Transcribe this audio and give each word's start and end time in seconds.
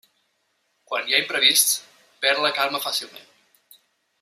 Quan 0.91 1.05
hi 1.09 1.17
ha 1.17 1.19
imprevists, 1.23 1.77
perd 2.25 2.43
la 2.47 2.53
calma 2.57 2.83
fàcilment. 2.87 3.29